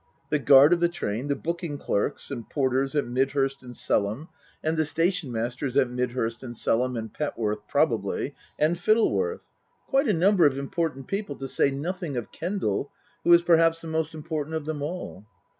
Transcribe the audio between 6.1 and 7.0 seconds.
Midhurst and Selham